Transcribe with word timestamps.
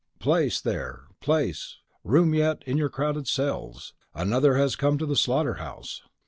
Place, 0.27 0.59
there! 0.59 1.03
place! 1.19 1.77
Room 2.03 2.33
yet 2.33 2.63
in 2.65 2.75
your 2.75 2.89
crowded 2.89 3.27
cells. 3.27 3.93
Another 4.15 4.55
has 4.55 4.75
come 4.75 4.97
to 4.97 5.05
the 5.05 5.15
slaughter 5.15 5.57
house. 5.61 6.01